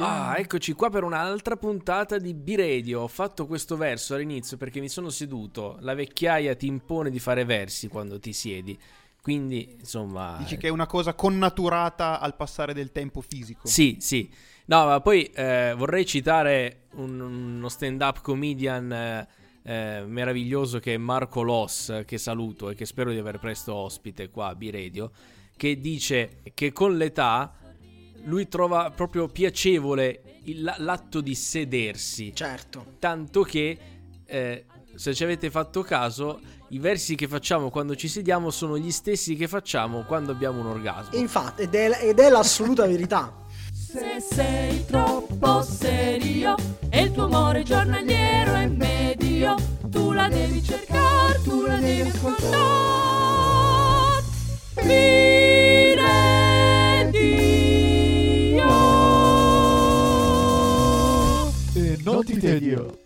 [0.00, 3.00] Ah, eccoci qua per un'altra puntata di B-Radio.
[3.00, 5.76] Ho fatto questo verso all'inizio perché mi sono seduto.
[5.80, 8.78] La vecchiaia ti impone di fare versi quando ti siedi.
[9.20, 10.36] Quindi, insomma...
[10.38, 13.66] Dici che è una cosa connaturata al passare del tempo fisico.
[13.66, 14.30] Sì, sì.
[14.66, 19.28] No, ma poi eh, vorrei citare un, uno stand-up comedian eh,
[19.64, 24.30] eh, meraviglioso che è Marco Loss, che saluto e che spero di aver presto ospite
[24.30, 25.10] qua a B-Radio,
[25.56, 27.52] che dice che con l'età
[28.24, 32.32] lui trova proprio piacevole il, l'atto di sedersi.
[32.34, 32.94] Certo.
[32.98, 33.78] Tanto che,
[34.24, 38.90] eh, se ci avete fatto caso, i versi che facciamo quando ci sediamo sono gli
[38.90, 41.16] stessi che facciamo quando abbiamo un orgasmo.
[41.18, 43.46] Infatti, ed è, ed è l'assoluta verità.
[43.72, 46.54] Se sei troppo serio
[46.90, 49.54] e il tuo amore giornaliero è medio,
[49.86, 52.56] tu la devi cercare, tu la devi ascoltare.
[54.82, 55.77] Miredio.
[62.08, 63.00] E non ti tedio.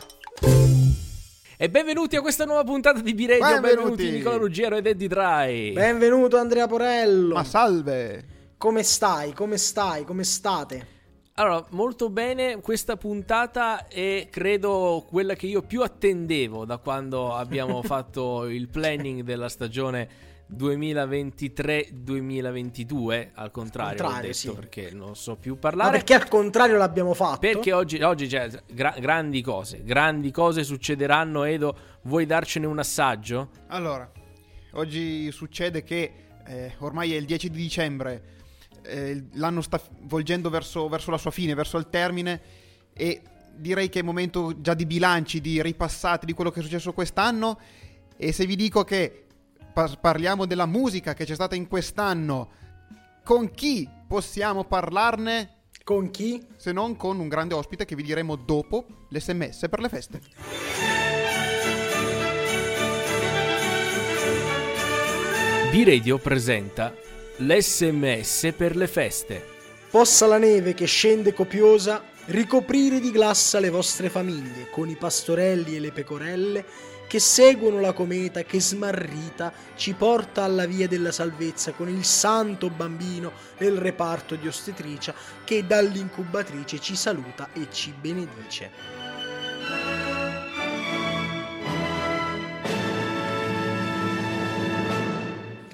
[1.56, 3.45] E benvenuti a questa nuova puntata di B-Radio.
[3.45, 3.75] Benvenuti.
[3.75, 5.72] Benvenuti Nicola Ruggero ed Eddie Dry.
[5.72, 7.34] Benvenuto Andrea Porello.
[7.34, 8.25] Ma salve!
[8.56, 9.33] Come stai?
[9.33, 10.05] Come stai?
[10.05, 10.86] Come state?
[11.34, 17.83] Allora, molto bene, questa puntata è credo quella che io più attendevo da quando abbiamo
[17.84, 20.08] fatto il planning della stagione
[20.56, 24.50] 2023-2022, al contrario, Contrario, ho detto, sì.
[24.53, 25.91] perché non so più Ma parlare.
[25.92, 27.39] perché al contrario l'abbiamo fatto?
[27.41, 33.48] Perché oggi, oggi c'è gra- grandi cose, grandi cose succederanno, Edo, vuoi darcene un assaggio?
[33.69, 34.11] Allora,
[34.73, 36.12] oggi succede che
[36.47, 38.23] eh, ormai è il 10 di dicembre,
[38.83, 42.41] eh, l'anno sta volgendo verso, verso la sua fine, verso il termine
[42.92, 43.23] e
[43.55, 47.58] direi che è momento già di bilanci, di ripassati di quello che è successo quest'anno
[48.17, 49.21] e se vi dico che
[49.72, 52.50] par- parliamo della musica che c'è stata in quest'anno,
[53.24, 56.44] con chi possiamo parlarne Con chi?
[56.56, 60.20] se non con un grande ospite che vi diremo dopo l'SMS per le feste?
[65.70, 66.94] B-Radio presenta
[67.38, 69.44] l'SMS per le feste.
[69.90, 75.74] Possa la neve che scende copiosa ricoprire di glassa le vostre famiglie con i pastorelli
[75.77, 76.64] e le pecorelle
[77.12, 82.70] che seguono la cometa che smarrita ci porta alla via della salvezza con il santo
[82.70, 85.12] bambino nel reparto di ostetricia
[85.45, 88.70] che dall'incubatrice ci saluta e ci benedice.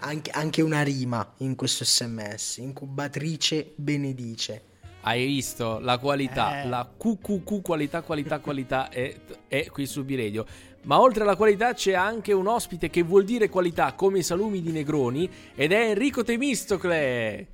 [0.00, 4.62] Anche, anche una rima in questo sms, incubatrice benedice.
[5.02, 6.68] Hai visto la qualità, Eh.
[6.68, 9.14] la QQQ qualità, qualità, qualità è,
[9.46, 10.44] è qui su B-Radio.
[10.88, 14.62] Ma oltre alla qualità c'è anche un ospite che vuol dire qualità come i salumi
[14.62, 17.46] di Negroni ed è Enrico Temistocle.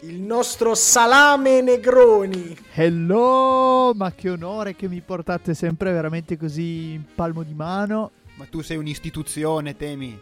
[0.00, 2.56] Il nostro salame Negroni.
[2.74, 8.10] Hello, ma che onore che mi portate sempre veramente così in palmo di mano.
[8.34, 10.18] Ma tu sei un'istituzione, temi.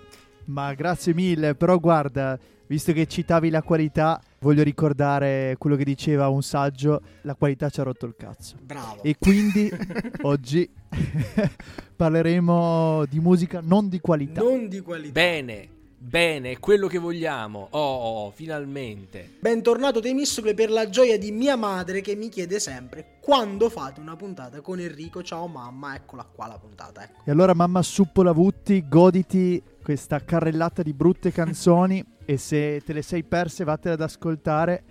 [0.46, 6.28] Ma grazie mille, però guarda, visto che citavi la qualità, voglio ricordare quello che diceva
[6.28, 8.56] un saggio, la qualità ci ha rotto il cazzo.
[8.60, 9.02] Bravo.
[9.02, 9.70] E quindi
[10.22, 10.68] oggi
[11.96, 14.42] parleremo di musica non di qualità.
[14.42, 15.12] Non di qualità.
[15.12, 15.68] Bene,
[15.98, 17.68] bene, è quello che vogliamo.
[17.70, 19.36] Oh, finalmente.
[19.40, 24.14] Bentornato Temistocle per la gioia di mia madre che mi chiede sempre quando fate una
[24.14, 25.22] puntata con Enrico.
[25.22, 27.02] Ciao mamma, eccola qua la puntata.
[27.02, 27.22] Ecco.
[27.24, 33.24] E allora mamma Suppolavutti, goditi questa carrellata di brutte canzoni e se te le sei
[33.24, 34.82] perse vattene ad ascoltare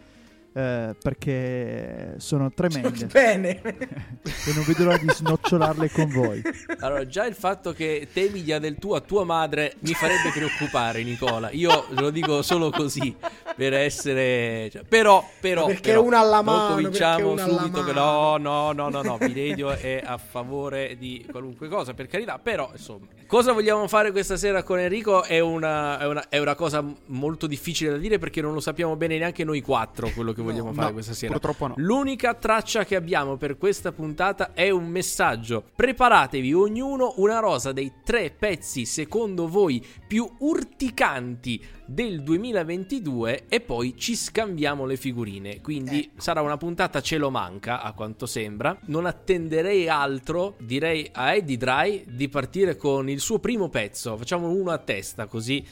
[0.57, 3.61] eh, perché sono tremende Bene.
[3.61, 6.41] e non vedo l'ora di snocciolarle con voi.
[6.79, 11.03] Allora, già il fatto che temi dia del tuo a tua madre mi farebbe preoccupare,
[11.03, 11.51] Nicola.
[11.51, 13.15] Io lo dico solo così
[13.55, 14.69] per essere.
[14.71, 15.67] cioè, però, però.
[15.67, 17.83] Perché però, una alla mano, cominciamo subito.
[17.83, 19.17] che no, no, no, no, no.
[19.19, 22.39] Video è a favore di qualunque cosa, per carità.
[22.39, 26.55] Però, insomma, cosa vogliamo fare questa sera con Enrico è una, è una, è una
[26.55, 30.41] cosa molto difficile da dire perché non lo sappiamo bene neanche noi quattro quello che
[30.41, 31.31] vogliamo fare no, questa sera.
[31.31, 31.73] purtroppo no.
[31.77, 35.63] L'unica traccia che abbiamo per questa puntata è un messaggio.
[35.75, 43.95] Preparatevi ognuno una rosa dei tre pezzi secondo voi più urticanti del 2022 e poi
[43.97, 45.61] ci scambiamo le figurine.
[45.61, 48.77] Quindi sarà una puntata ce lo manca a quanto sembra.
[48.85, 54.17] Non attenderei altro, direi a Eddie Dry di partire con il suo primo pezzo.
[54.17, 55.65] Facciamo uno a testa così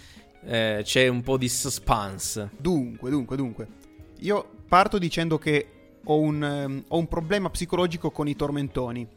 [0.45, 2.51] eh, c'è un po' di suspense.
[2.57, 3.67] Dunque, dunque, dunque.
[4.19, 5.67] Io parto dicendo che
[6.03, 9.07] ho un, ehm, ho un problema psicologico con i tormentoni.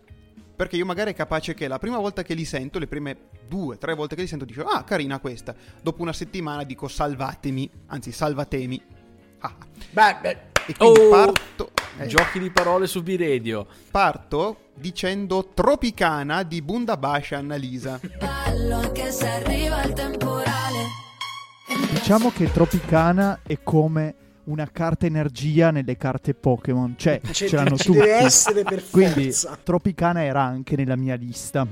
[0.55, 3.17] Perché io magari è capace che la prima volta che li sento, le prime
[3.49, 5.57] due, tre volte che li sento, dico, ah, carina questa.
[5.83, 8.81] Dopo una settimana dico, salvatemi, anzi, salvatemi.
[9.41, 9.57] Ah.
[9.91, 10.39] Beh, beh,
[10.69, 11.09] E quindi Oh.
[11.09, 12.07] parto, Eh.
[12.07, 13.67] Giochi di parole su B-Radio.
[13.91, 16.63] Parto dicendo Tropicana di
[17.31, 17.99] Annalisa.
[19.25, 20.87] Arriva il temporale.
[21.91, 24.15] Diciamo che Tropicana è come
[24.49, 27.99] una carta energia nelle carte Pokémon, cioè ce l'hanno ci tutti.
[27.99, 29.59] deve essere per Quindi forza.
[29.63, 31.67] Tropicana era anche nella mia lista.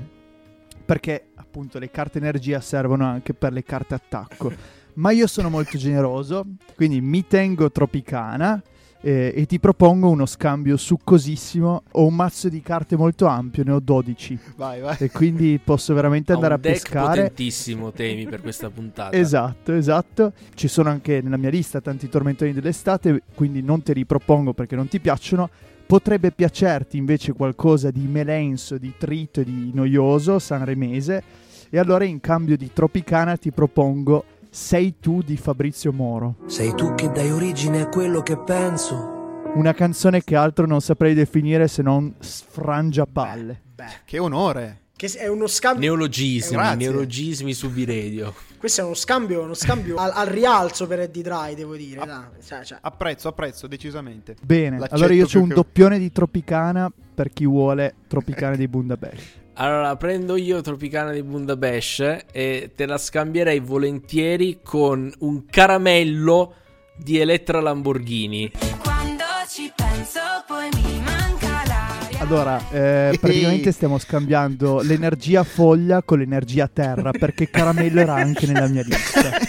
[0.85, 4.51] Perché appunto le carte energia servono anche per le carte attacco.
[4.93, 6.45] Ma io sono molto generoso,
[6.75, 8.61] quindi mi tengo Tropicana
[9.01, 11.83] eh, e ti propongo uno scambio succosissimo.
[11.91, 14.95] Ho un mazzo di carte molto ampio, ne ho 12 Vai, vai.
[14.99, 17.21] e quindi posso veramente andare un a deck pescare.
[17.21, 19.15] potentissimo, temi, per questa puntata.
[19.17, 20.33] Esatto, esatto.
[20.53, 24.75] Ci sono anche nella mia lista tanti tormentoni dell'estate, quindi non te li propongo perché
[24.75, 25.49] non ti piacciono.
[25.85, 31.23] Potrebbe piacerti invece qualcosa di melenso, di trito e di noioso, sanremese.
[31.69, 36.35] E allora in cambio di Tropicana ti propongo Sei tu di Fabrizio Moro.
[36.47, 39.15] Sei tu che dai origine a quello che penso.
[39.55, 43.61] Una canzone che altro non saprei definire se non sfrangiapalle.
[43.75, 44.81] Beh, Che onore.
[44.95, 45.81] che è uno scambio.
[45.89, 46.75] Neologismi, Grazie.
[46.77, 48.33] neologismi su B-Radio.
[48.57, 52.03] Questo è uno scambio, uno scambio al, al rialzo per Eddie Dry, devo dire.
[52.05, 52.23] dai.
[52.43, 54.35] Cioè, cioè, Apprezzo, apprezzo, decisamente.
[54.41, 58.67] Bene, L'accetto allora io ho un che- doppione di Tropicana per chi vuole Tropicana di
[58.67, 59.23] Bundabash.
[59.59, 66.53] Allora, prendo io Tropicana di Bundabash e te la scambierei volentieri con un caramello
[66.95, 68.51] di Elettra Lamborghini.
[68.83, 72.19] Quando ci penso poi mi manca l'aria.
[72.19, 78.67] Allora, eh, praticamente stiamo scambiando l'energia foglia con l'energia terra, perché caramello era anche nella
[78.67, 79.39] mia lista.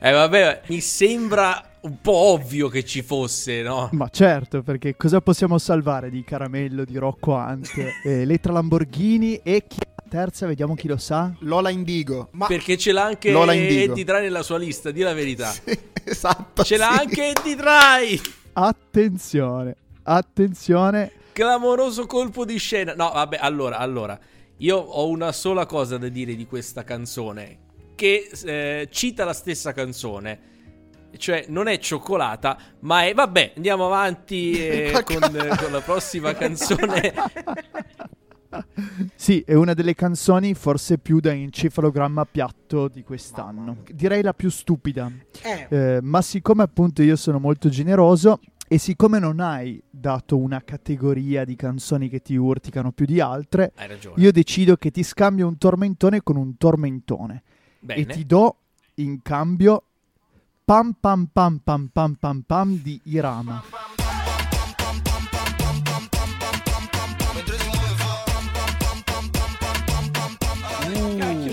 [0.00, 3.88] Eh vabbè, mi sembra un po' ovvio che ci fosse, no?
[3.92, 7.72] Ma certo, perché cosa possiamo salvare di caramello, di Rocco Hunt,
[8.04, 11.32] eh, Letra Lamborghini e chi terza, vediamo chi lo sa.
[11.40, 12.28] Lola Indigo.
[12.32, 13.92] ma Perché ce l'ha anche Lola Indigo.
[13.92, 15.52] Eddie Dry nella sua lista, di la verità.
[16.04, 16.62] esatto.
[16.62, 16.98] Ce l'ha sì.
[17.00, 18.20] anche Eddie Dry!
[18.52, 21.12] Attenzione, attenzione.
[21.32, 22.94] Clamoroso colpo di scena.
[22.94, 24.18] No, vabbè, allora, allora.
[24.58, 27.66] Io ho una sola cosa da dire di questa canzone.
[27.94, 30.56] Che eh, cita la stessa canzone.
[31.16, 33.14] Cioè, non è cioccolata, ma è.
[33.14, 37.12] Vabbè, andiamo avanti eh, con, eh, con la prossima canzone.
[39.14, 43.82] Sì, è una delle canzoni forse più da encefalogramma piatto di quest'anno.
[43.92, 45.10] Direi la più stupida.
[45.42, 50.62] eh, Eh, ma siccome appunto io sono molto generoso e siccome non hai dato una
[50.64, 54.22] categoria di canzoni che ti urticano più di altre, Hai ragione.
[54.22, 57.42] io decido che ti scambio un tormentone con un tormentone
[57.80, 58.00] Bene.
[58.00, 58.56] e ti do
[58.94, 59.87] in cambio
[60.68, 63.64] pam pam pam pam pam pam pam di Irama.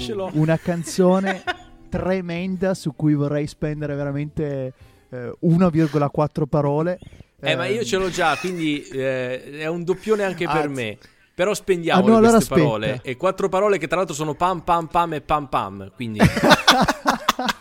[0.08, 0.30] L'ho.
[0.34, 1.44] Una canzone
[1.90, 4.74] tremenda su cui vorrei spendere veramente
[5.10, 7.00] eh, 1,4 parole.
[7.40, 10.98] Eh, ma io ce l'ho già, quindi eh, è un doppione anche per me.
[11.34, 12.62] Però spendiamo Ah, no, allora queste aspetta.
[12.62, 13.00] parole.
[13.02, 15.92] E quattro parole che tra l'altro sono pam pam pam e pam pam.
[15.96, 16.20] Quindi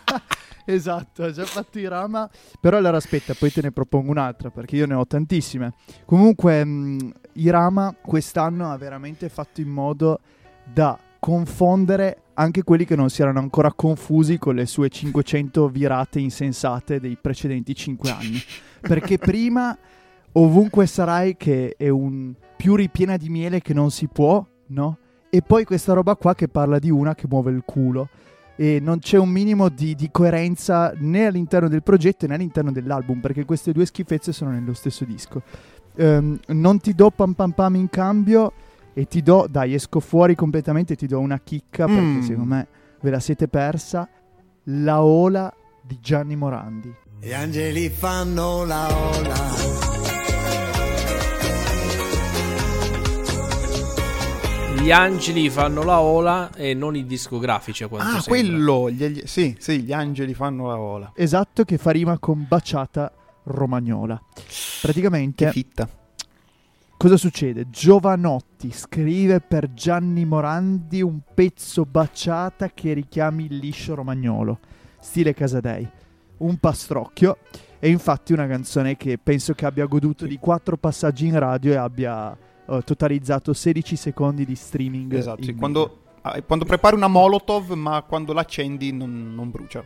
[0.67, 2.29] Esatto, ho già fatto Irama.
[2.61, 5.75] Però allora aspetta, poi te ne propongo un'altra perché io ne ho tantissime.
[6.05, 10.21] Comunque, mh, Irama quest'anno ha veramente fatto in modo
[10.65, 16.19] da confondere anche quelli che non si erano ancora confusi con le sue 500 virate
[16.19, 18.39] insensate dei precedenti 5 anni.
[18.81, 19.77] Perché prima
[20.33, 24.99] ovunque sarai che è un più ripiena di miele che non si può, no?
[25.31, 28.09] E poi questa roba qua che parla di una che muove il culo
[28.56, 33.20] e non c'è un minimo di, di coerenza né all'interno del progetto né all'interno dell'album
[33.20, 35.43] perché queste due schifezze sono nello stesso disco.
[35.96, 38.53] Ehm, non ti do pam pam pam in cambio
[38.93, 42.20] e ti do, dai, esco fuori completamente e ti do una chicca perché Mm.
[42.20, 42.67] secondo me
[43.01, 44.08] ve la siete persa.
[44.69, 46.94] La Ola di Gianni Morandi.
[47.20, 49.94] Gli angeli fanno la ola.
[54.84, 58.43] Gli angeli fanno la ola e non i discografici a quanto Ah, sembra.
[58.43, 58.91] quello.
[58.91, 61.12] gli- gli- sì, sì, gli angeli fanno la ola.
[61.17, 63.10] Esatto, che fa rima con baciata
[63.44, 64.20] romagnola.
[64.82, 65.88] Praticamente Che fitta.
[66.98, 67.70] Cosa succede?
[67.70, 74.58] Giovanotti scrive per Gianni Morandi un pezzo baciata che richiami il liscio romagnolo,
[75.00, 75.88] stile Casadei,
[76.38, 77.38] un pastrocchio
[77.79, 81.76] e infatti una canzone che penso che abbia goduto di quattro passaggi in radio e
[81.76, 82.36] abbia
[82.69, 85.13] eh, totalizzato 16 secondi di streaming.
[85.15, 89.85] Esatto, sì, quando, ah, quando prepari una molotov ma quando l'accendi non, non brucia.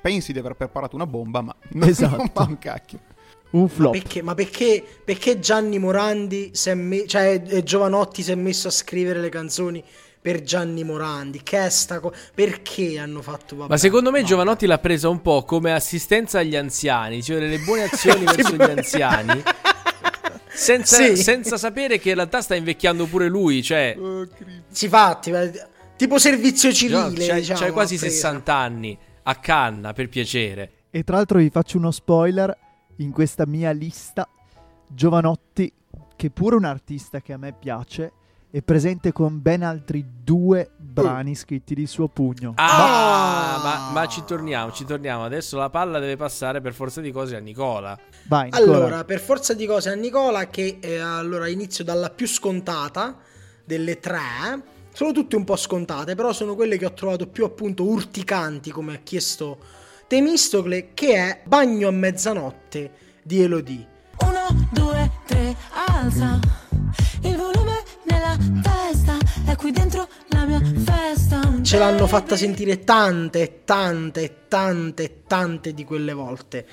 [0.00, 2.16] Pensi di aver preparato una bomba ma non, Esatto.
[2.18, 3.00] non fa un cacchio.
[3.50, 3.92] un ma flop.
[3.92, 8.68] perché, ma perché, perché Gianni Morandi si è me- cioè eh, Giovanotti si è messo
[8.68, 9.82] a scrivere le canzoni
[10.20, 11.40] per Gianni Morandi?
[11.42, 14.28] Che è sta co- Perché hanno fatto vabbè, Ma secondo me vabbè.
[14.28, 18.62] Giovanotti l'ha presa un po' come assistenza agli anziani, cioè delle buone azioni verso gli
[18.62, 19.42] anziani.
[20.56, 21.16] senza, Sì.
[21.16, 23.96] senza sapere che in realtà sta invecchiando pure lui, cioè...
[24.68, 25.32] Si fatti,
[25.96, 27.60] tipo servizio civile, c'hai, diciamo.
[27.60, 28.14] c'hai quasi a presa.
[28.14, 30.70] 60 anni, a canna, per piacere.
[30.90, 32.56] E tra l'altro vi faccio uno spoiler
[32.96, 34.28] in questa mia lista.
[34.88, 35.72] Giovanotti,
[36.16, 38.12] che pure un artista che a me piace,
[38.50, 40.70] è presente con ben altri due
[41.02, 42.52] brani scritti di suo pugno.
[42.56, 45.24] Ah, ma, ma ci torniamo, ci torniamo.
[45.24, 47.98] Adesso la palla deve passare per forza di cose a Nicola.
[48.24, 48.76] Vai, Nicola.
[48.76, 53.16] Allora, per forza di cose a Nicola che eh, allora inizio dalla più scontata
[53.64, 54.74] delle tre.
[54.92, 58.94] Sono tutte un po' scontate, però sono quelle che ho trovato più appunto urticanti, come
[58.94, 59.58] ha chiesto
[60.06, 62.90] Temistocle, che è Bagno a mezzanotte
[63.22, 63.86] di Elodie.
[64.20, 66.40] Uno, due, tre, alza
[67.22, 69.18] il volume nella testa.
[69.44, 69.85] È qui dentro.
[71.76, 76.66] Ce l'hanno fatta sentire tante tante tante tante di quelle volte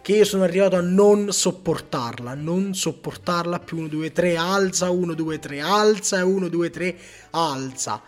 [0.00, 5.12] che io sono arrivato a non sopportarla, non sopportarla più 1 2 3 alza, 1
[5.12, 6.96] 2 3 alza e 1 2 3
[7.32, 8.00] alza.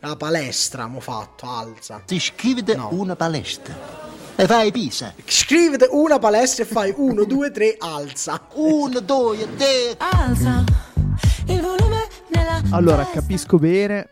[0.00, 2.02] La palestra mo fatto, alza.
[2.04, 2.88] Ti scrivete No.
[2.90, 3.72] una palestra
[4.34, 5.14] e fai pisa.
[5.24, 8.48] Scrivete una palestra e fai 1 2 3 alza.
[8.54, 9.94] Uno, due, tre.
[9.98, 10.64] Alza
[11.46, 14.08] il volume nella Allora, capisco bene.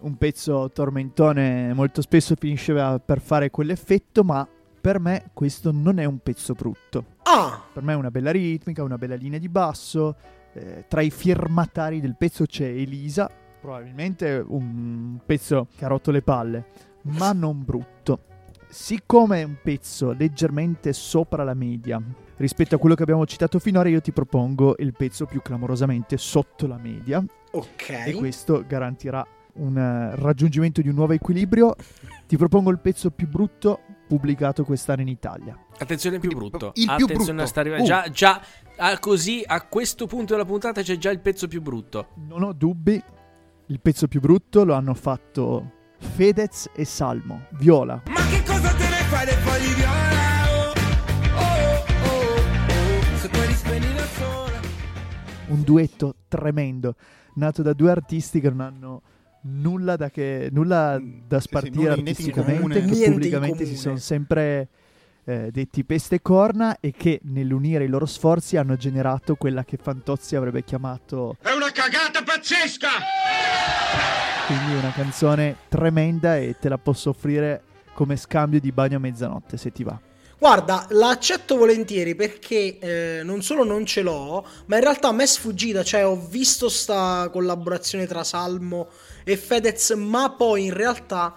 [0.00, 2.72] Un pezzo tormentone molto spesso finisce
[3.04, 4.46] per fare quell'effetto, ma
[4.80, 7.04] per me questo non è un pezzo brutto.
[7.24, 10.16] Ah, Per me è una bella ritmica, una bella linea di basso.
[10.52, 13.30] eh, tra i firmatari del pezzo c'è Elisa,
[13.60, 16.64] probabilmente un pezzo che ha rotto le palle,
[17.02, 18.20] ma non brutto.
[18.68, 22.00] Siccome è un pezzo leggermente sopra la media
[22.36, 26.66] rispetto a quello che abbiamo citato finora, io ti propongo il pezzo più clamorosamente sotto
[26.66, 28.16] la media e ok.
[28.16, 31.74] questo garantirà un eh, raggiungimento di un nuovo equilibrio.
[32.26, 35.56] Ti propongo il pezzo più brutto pubblicato quest'anno in Italia.
[35.78, 36.72] Attenzione più brutto.
[36.74, 37.42] il più Attenzione brutto.
[37.42, 37.84] a sta arrivando.
[37.84, 37.86] Uh.
[37.86, 38.42] Già, già
[38.76, 42.08] ah, così a questo punto della puntata c'è già il pezzo più brutto.
[42.26, 43.00] Non ho dubbi,
[43.66, 48.02] il pezzo più brutto lo hanno fatto Fedez e Salmo, Viola.
[48.06, 50.48] Ma che cosa te ne fai dei fogli viola?
[50.56, 50.72] Oh,
[51.36, 53.16] oh, oh, oh.
[53.16, 54.60] Se poi li spegni da sola.
[55.48, 56.96] Un duetto tremendo,
[57.34, 59.02] nato da due artisti che non hanno
[59.42, 62.84] nulla da, che, nulla Mm, da sì, sì, spartire netto in artisticamente, comune.
[63.02, 64.68] che pubblicamente si sono sempre
[65.24, 69.76] eh, detti peste e corna e che nell'unire i loro sforzi hanno generato quella che
[69.80, 72.88] Fantozzi avrebbe chiamato È una cagata pazzesca!
[74.46, 77.62] quindi una canzone tremenda e te la posso offrire
[77.94, 79.98] come scambio di bagno a mezzanotte se ti va.
[80.40, 85.12] Guarda, la accetto volentieri perché eh, non solo non ce l'ho, ma in realtà a
[85.12, 88.88] me è sfuggita, cioè ho visto sta collaborazione tra Salmo
[89.22, 91.34] e Fedez, ma poi in realtà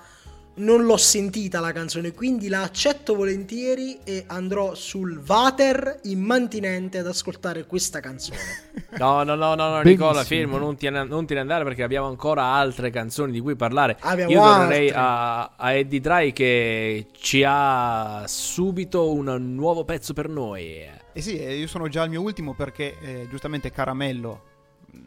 [0.56, 7.08] non l'ho sentita la canzone, quindi la accetto volentieri e andrò sul Vater immantinente ad
[7.08, 8.72] ascoltare questa canzone.
[8.94, 9.82] No, no, no, no, no.
[9.82, 13.98] Nicola, fermo, non ne, non ne andare perché abbiamo ancora altre canzoni di cui parlare.
[14.02, 20.30] Abbiamo Io tornerei a, a Eddie Dry che ci ha subito un nuovo pezzo per
[20.30, 20.88] noi.
[21.12, 24.44] Eh sì, eh, io sono già al mio ultimo perché eh, giustamente Caramello
[24.92, 24.98] mh,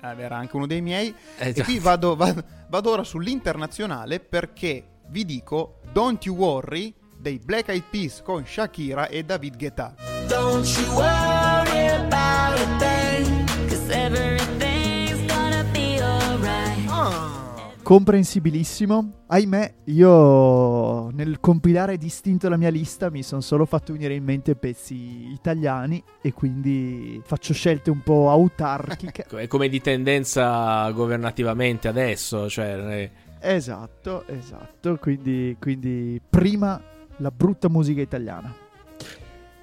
[0.00, 1.14] era anche uno dei miei.
[1.38, 7.40] Eh, e qui vado, vado- vado ora sull'internazionale perché vi dico Don't You Worry dei
[7.42, 9.94] Black Eyed Peas con Shakira e David Guetta.
[10.28, 16.88] Don't you worry about a thing, cause everything's gonna be alright.
[16.88, 19.24] Ah, Comprensibilissimo.
[19.28, 24.54] Ahimè, io nel compilare distinto la mia lista mi sono solo fatto venire in mente
[24.54, 29.26] pezzi italiani e quindi faccio scelte un po' autarchiche.
[29.34, 33.10] È come di tendenza governativamente adesso, cioè...
[33.54, 34.96] esatto, esatto.
[34.96, 36.80] Quindi, quindi prima
[37.18, 38.54] la brutta musica italiana.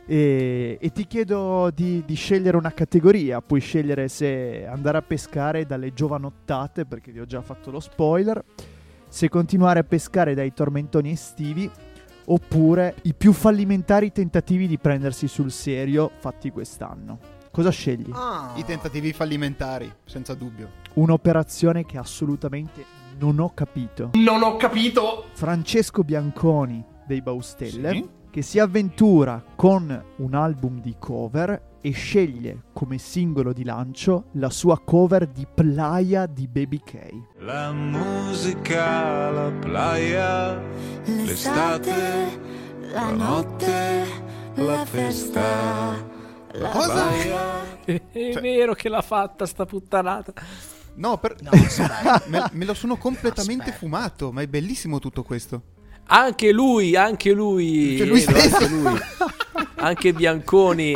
[0.05, 3.41] E, e ti chiedo di, di scegliere una categoria.
[3.41, 8.43] Puoi scegliere se andare a pescare dalle giovanottate, perché vi ho già fatto lo spoiler.
[9.07, 11.69] Se continuare a pescare dai tormentoni estivi.
[12.25, 17.19] Oppure i più fallimentari tentativi di prendersi sul serio fatti quest'anno.
[17.51, 18.09] Cosa scegli?
[18.13, 18.53] ah.
[18.55, 20.69] I tentativi fallimentari, senza dubbio.
[20.93, 24.11] Un'operazione che assolutamente non ho capito.
[24.13, 25.25] Non ho capito!
[25.33, 28.09] Francesco Bianconi dei Baustelle Sì.
[28.29, 34.49] che si avventura con un album di cover e sceglie come singolo di lancio la
[34.49, 37.09] sua cover di Playa di Baby K.
[37.39, 40.61] La musica, la playa,
[41.05, 42.39] l'estate,
[42.91, 44.05] la notte,
[44.55, 45.91] la festa,
[46.53, 47.61] la playa.
[47.85, 50.31] È vero che l'ha fatta sta puttanata.
[50.95, 51.35] No, per...
[51.41, 51.49] No,
[52.27, 53.77] me, me lo sono completamente Aspetta.
[53.79, 55.61] fumato, ma è bellissimo tutto questo.
[56.07, 58.55] Anche lui, anche lui, Cioè, lui stesso.
[58.57, 58.91] anche lui.
[59.83, 60.95] Anche Bianconi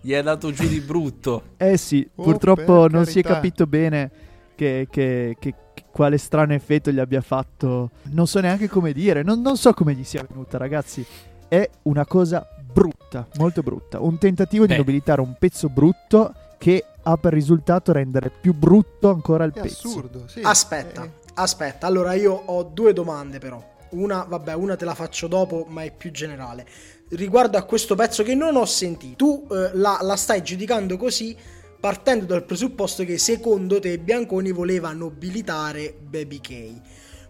[0.00, 1.42] gli è dato giù di brutto.
[1.56, 4.10] Eh sì, Oh, purtroppo non si è capito bene
[4.54, 7.90] che, che- che- che- quale strano effetto gli abbia fatto.
[8.10, 11.04] Non so neanche come dire, non, non so come gli sia venuta, ragazzi.
[11.48, 14.00] È una cosa brutta, molto brutta.
[14.00, 14.72] Un tentativo Beh.
[14.72, 19.60] di nobilitare un pezzo brutto che ha per risultato rendere più brutto ancora il È
[19.60, 19.88] pezzo.
[19.88, 20.40] assurdo, sì.
[20.42, 21.86] Aspetta, Eh, aspetta.
[21.86, 23.62] Allora io ho due domande però.
[23.90, 26.66] Una, vabbè, una te la faccio dopo, ma è più generale.
[27.10, 31.36] Riguardo a questo pezzo che non ho sentito, tu eh, la, la stai giudicando così
[31.78, 36.72] partendo dal presupposto che secondo te Bianconi voleva nobilitare Baby K.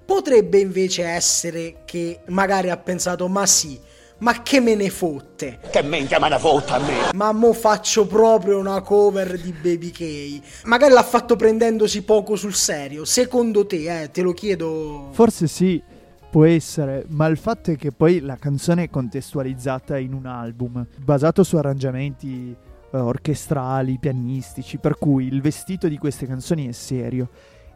[0.07, 3.79] Potrebbe invece essere che magari ha pensato, ma sì,
[4.19, 5.59] ma che me ne fotte?
[5.71, 7.11] Che minchia me ne fotte a me?
[7.13, 10.65] Ma mo faccio proprio una cover di Baby K.
[10.65, 13.05] Magari l'ha fatto prendendosi poco sul serio.
[13.05, 15.11] Secondo te, eh, te lo chiedo.
[15.13, 15.83] Forse sì,
[16.31, 20.87] può essere, ma il fatto è che poi la canzone è contestualizzata in un album
[20.97, 22.57] basato su arrangiamenti
[22.91, 27.29] eh, orchestrali, pianistici, per cui il vestito di queste canzoni è serio.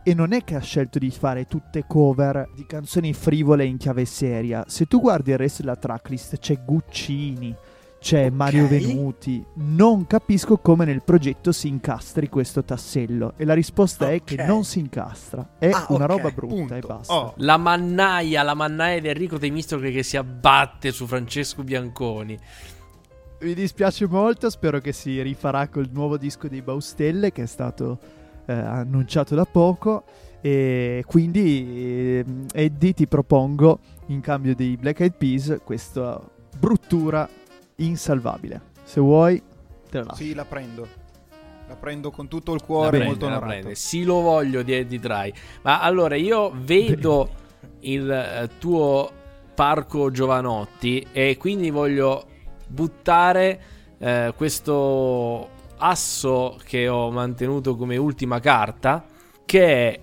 [0.03, 4.05] E non è che ha scelto di fare tutte cover di canzoni frivole in chiave
[4.07, 4.65] seria.
[4.67, 7.55] Se tu guardi il resto della tracklist c'è Guccini,
[8.01, 8.33] c'è Ok.
[8.33, 9.45] Mario Venuti.
[9.57, 13.35] Non capisco come nel progetto si incastri questo tassello.
[13.37, 15.57] E la risposta è che non si incastra.
[15.59, 16.75] È Ah, una ok, roba brutta punto.
[16.75, 17.15] e basta.
[17.15, 17.35] Oh.
[17.37, 22.39] La mannaia, la mannaia di Enrico Temistocle che si abbatte su Francesco Bianconi.
[23.43, 27.99] Mi dispiace molto, spero che si rifarà col nuovo disco dei Baustelle che è stato
[28.51, 30.03] eh, annunciato da poco.
[30.41, 36.21] E quindi, ehm, Eddie, ti propongo in cambio dei Black Eyed Peas questa
[36.59, 37.29] bruttura
[37.77, 38.61] insalvabile.
[38.83, 39.41] Se vuoi,
[39.89, 40.23] te la lascio.
[40.23, 40.99] Sì, la prendo.
[41.69, 43.53] La prendo con tutto il La cuore, prende, molto la onorato.
[43.53, 43.75] prende.
[43.77, 45.33] Sì, lo voglio di Eddie Dry.
[45.63, 47.29] Ma allora io vedo
[47.81, 49.09] il eh, tuo
[49.55, 52.25] parco Giovanotti e quindi voglio
[52.67, 53.61] buttare
[53.99, 55.49] eh, questo
[55.81, 59.05] asso che ho mantenuto come ultima carta
[59.45, 60.01] che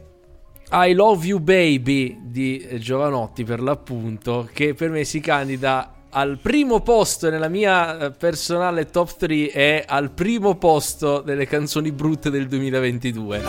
[0.69, 6.39] è I Love You Baby di Giovanotti per l'appunto che per me si candida al
[6.41, 12.29] primo posto nella mia eh, personale top 3 e al primo posto delle canzoni brutte
[12.29, 13.41] del 2022 I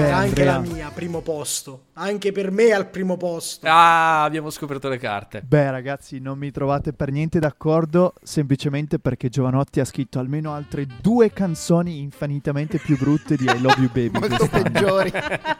[0.00, 0.52] Beh, anche Andrea.
[0.52, 1.84] la mia, primo posto.
[1.94, 3.66] Anche per me al primo posto.
[3.68, 9.28] ah abbiamo scoperto le carte Beh, ragazzi, non mi trovate per niente d'accordo, semplicemente perché
[9.28, 14.18] Giovanotti ha scritto almeno altre due canzoni infinitamente più brutte di I Love You Baby.
[14.18, 14.62] Molto quest'anno.
[14.70, 15.12] peggiori.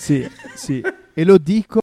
[0.00, 0.82] Sì, sì.
[1.12, 1.78] E lo dico,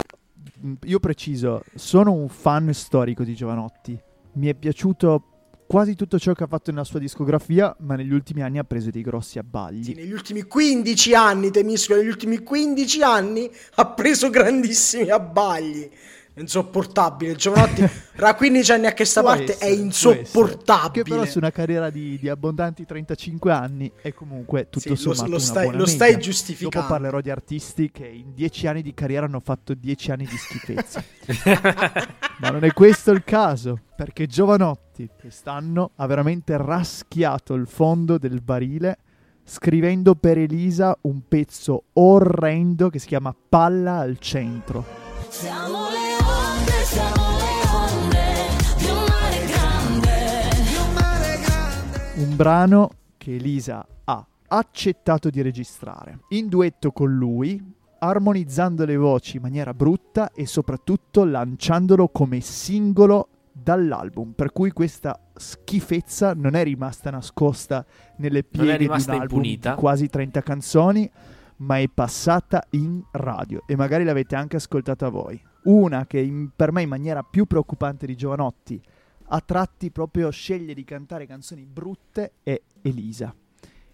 [0.85, 3.95] io preciso, sono un fan storico di Giovanotti.
[4.33, 5.23] Mi è piaciuto
[5.67, 8.89] quasi tutto ciò che ha fatto nella sua discografia, ma negli ultimi anni ha preso
[8.89, 9.93] dei grossi Sì, abbagli.
[9.95, 15.89] negli ultimi 15 anni, Temisco, negli ultimi 15 anni ha preso grandissimi abbagli.
[16.39, 17.33] Insopportabile.
[17.35, 17.83] Giovanotti,
[18.15, 21.03] da 15 anni a questa Può parte, essere, è insopportabile.
[21.03, 24.95] Che però su una carriera di, di abbondanti 35 anni è comunque tutto Sì, lo-
[24.95, 26.23] sommato lo una stai- buona lo stai media.
[26.23, 26.75] giustificando.
[26.77, 30.37] Dopo parlerò di artisti che in 10 anni di carriera hanno fatto 10 anni di
[30.37, 31.03] schifezza.
[32.39, 38.41] Ma non è questo il caso, perché Giovanotti quest'anno ha veramente raschiato il fondo del
[38.41, 38.97] barile
[39.43, 44.83] scrivendo per Elisa un pezzo orrendo che si chiama Palla al centro.
[45.29, 48.25] Siamo le onde, siamo le onde
[48.77, 48.85] di
[50.75, 52.21] un mare grande.
[52.21, 59.37] Un brano che Elisa ha accettato di registrare in duetto con lui, armonizzando le voci
[59.37, 63.29] in maniera brutta e soprattutto lanciandolo come singolo
[63.61, 64.31] dall'album.
[64.31, 67.85] Per cui questa schifezza non è rimasta nascosta
[68.17, 69.73] nelle pieghe di un album impunita.
[69.73, 71.09] di quasi 30 canzoni,
[71.57, 75.41] ma è passata in radio e magari l'avete anche ascoltata voi.
[75.63, 78.81] Una che in- per me in maniera più preoccupante di Giovanotti
[79.29, 83.33] a tratti proprio sceglie di cantare canzoni brutte è Elisa.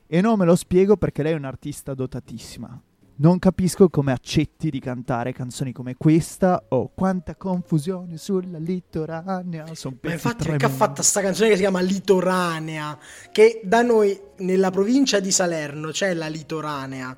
[0.06, 2.80] E non me lo spiego perché lei è un'artista dotatissima.
[3.15, 9.65] Non capisco come accetti di cantare canzoni come questa o quanta confusione sulla litoranea.
[9.73, 12.97] Sono Ma infatti perché ha fatto sta canzone che si chiama Litoranea,
[13.32, 17.15] che da noi nella provincia di Salerno c'è la Litoranea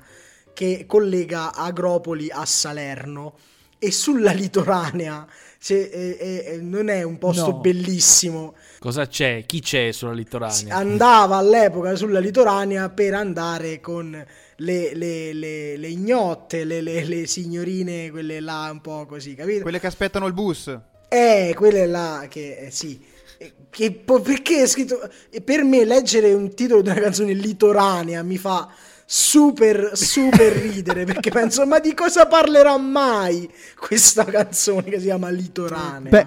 [0.52, 3.34] che collega Agropoli a Salerno
[3.78, 5.26] e sulla Litoranea
[5.58, 7.58] se- eh, eh, non è un posto No.
[7.60, 8.54] bellissimo.
[8.78, 9.44] cosa c'è?
[9.46, 10.76] chi c'è sulla litoranea?
[10.76, 14.24] Andava all'epoca sulla Litoranea per andare con
[14.56, 19.62] le, le- le- le ignotte, le, le- le signorine, quelle là un po' così, capito?
[19.62, 20.76] Quelle che aspettano il bus.
[21.08, 23.00] Eh, quelle là che eh, sì.
[23.38, 25.08] Eh, Che, po- perché è scritto.
[25.30, 28.68] e Per me leggere un titolo di una canzone litoranea mi fa
[29.04, 35.28] super, super ridere perché penso, ma di cosa parlerà mai questa canzone che si chiama
[35.30, 36.10] Litoranea?
[36.10, 36.26] Beh,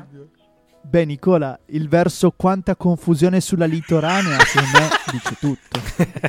[0.81, 5.79] beh, Nicola, il verso quanta confusione sulla litoranea, secondo me, dice tutto.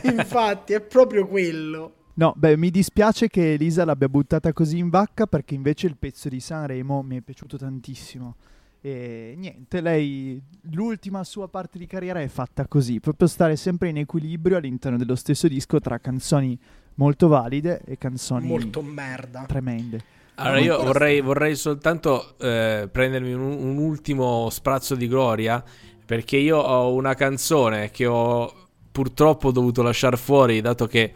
[0.09, 1.95] Infatti, è proprio quello.
[2.15, 6.29] No, beh, mi dispiace che Elisa l'abbia buttata così in vacca perché invece il pezzo
[6.29, 8.37] di Sanremo mi è piaciuto tantissimo.
[8.83, 13.99] E niente, lei l'ultima sua parte di carriera è fatta così, proprio stare sempre in
[13.99, 16.59] equilibrio all'interno dello stesso disco tra canzoni
[16.95, 19.45] molto valide e canzoni Molto merda.
[19.47, 20.03] tremende.
[20.41, 25.63] Allora io vorrei, vorrei soltanto eh, prendermi un, un ultimo sprazzo di gloria
[26.05, 28.53] perché io ho una canzone che ho
[28.91, 31.13] purtroppo dovuto lasciare fuori dato che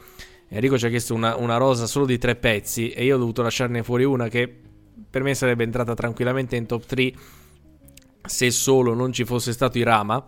[0.48, 3.42] Enrico ci ha chiesto una, una rosa solo di tre pezzi e io ho dovuto
[3.42, 4.52] lasciarne fuori una che
[5.10, 7.12] per me sarebbe entrata tranquillamente in top 3
[8.26, 10.24] se solo non ci fosse stato Irama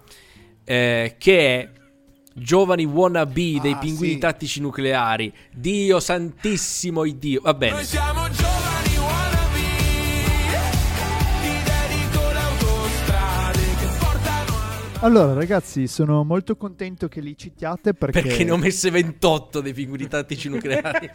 [0.64, 1.70] eh, che è
[2.38, 4.18] Giovani wannabe dei Ah, pinguini sì.
[4.18, 5.32] tattici nucleari.
[5.54, 7.40] Dio santissimo Dio.
[7.40, 7.72] Va bene.
[7.76, 8.45] Noi siamo giovani
[15.06, 18.22] Allora, ragazzi, sono molto contento che li citiate perché...
[18.22, 21.08] perché ne ho messe 28 dei pinguini tattici nucleari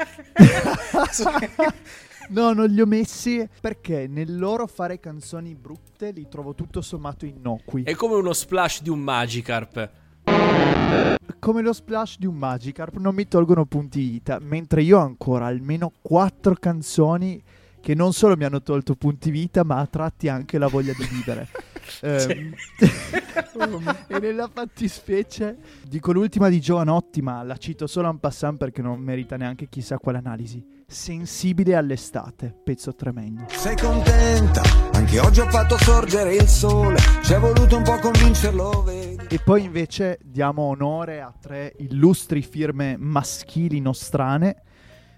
[2.29, 7.25] No, non li ho messi perché nel loro fare canzoni brutte li trovo tutto sommato
[7.25, 7.83] innocui.
[7.83, 9.89] è come uno splash di un Magikarp
[11.39, 15.47] Come lo splash di un Magikarp non mi tolgono punti vita, mentre io ho ancora
[15.47, 17.43] almeno quattro canzoni
[17.81, 21.05] che non solo mi hanno tolto punti vita, ma a tratti anche la voglia di
[21.05, 21.47] vivere.
[22.03, 22.53] Ehm,
[24.07, 28.99] e nella fattispecie dico l'ultima di Giovanotti, ma la cito solo en passant perché non
[28.99, 30.79] merita neanche chissà quale analisi.
[30.87, 33.45] Sensibile all'estate, pezzo tremendo.
[33.49, 34.61] Sei contenta?
[34.91, 36.97] Anche oggi ho fatto sorgere il sole.
[37.23, 39.27] Ci è voluto un po' convincerlo, vedi?
[39.29, 44.63] E poi invece diamo onore a tre illustri firme maschili nostrane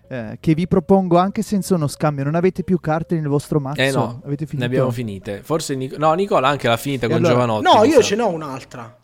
[0.08, 2.24] eh, che vi propongo anche senza uno scambio.
[2.24, 3.82] Non avete più carte nel vostro mazzo?
[3.82, 4.58] eh no avete finito?
[4.58, 7.84] ne abbiamo finite forse Nic- no Nicola anche l'ha finita E con allora- Giovanotti No,
[7.84, 8.02] io sa.
[8.02, 8.98] ce n'ho un'altra.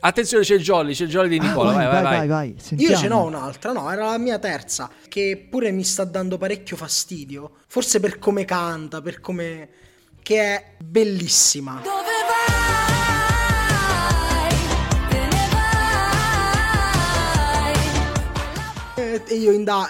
[0.00, 2.54] attenzione c'è il jolly c'è il jolly di Ah, Nicola vai vai vai, vai, Io
[2.60, 2.96] sentiamo.
[2.96, 7.52] ce n'ho un'altra, no, era la mia terza, che pure mi sta dando parecchio fastidio.
[7.66, 9.68] Forse per come canta, per come...
[10.22, 11.80] che è bellissima.
[11.82, 12.15] Dove
[19.36, 19.88] io inda-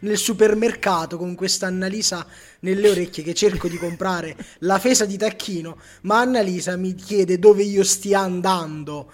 [0.00, 2.26] nel supermercato con questa Annalisa
[2.60, 7.62] nelle orecchie che cerco di comprare la fesa di tacchino, ma Annalisa mi chiede dove
[7.62, 9.10] io stia andando.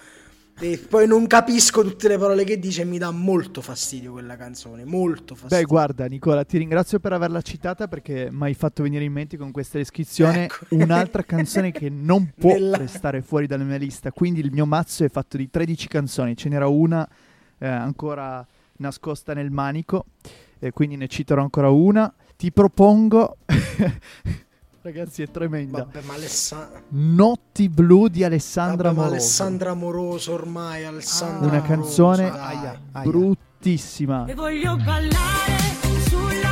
[0.63, 4.35] E poi non capisco tutte le parole che dice e mi dà molto fastidio quella
[4.35, 5.57] canzone, molto fastidio.
[5.57, 9.37] Beh, guarda, Nicola, ti ringrazio per averla citata perché mi hai fatto venire in mente
[9.37, 10.65] con questa descrizione Ecco.
[10.75, 14.11] un'altra canzone che non può Nella- restare fuori dalla mia lista.
[14.11, 17.09] Quindi il mio mazzo è fatto di 13 canzoni, ce n'era una
[17.57, 18.45] eh, ancora
[18.81, 20.05] nascosta nel manico,
[20.59, 22.13] e quindi ne citerò ancora una.
[22.35, 23.37] Ti propongo,
[24.81, 25.79] ragazzi, è tremenda.
[25.85, 29.13] Vabbè, ma Alessa- Notti blu di Alessandra vabbè, ma Moroso.
[29.15, 32.29] Alessandra Moroso ormai, Alessandra Una canzone.
[32.29, 33.09] Aia, aia.
[33.09, 34.25] bruttissima.
[34.25, 35.57] E voglio ballare
[36.07, 36.51] sulla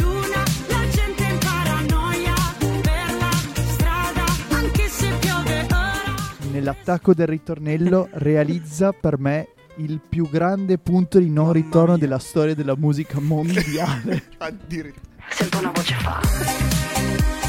[0.00, 4.24] luna, la gente in paranoia per la strada,
[4.56, 6.50] anche se piove ora.
[6.50, 11.98] nell'attacco del ritornello realizza per me il più grande punto di non ritorno mia.
[11.98, 14.22] della storia della musica mondiale.
[14.38, 15.06] Addirittura.